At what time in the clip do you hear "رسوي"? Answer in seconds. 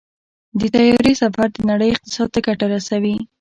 2.73-3.15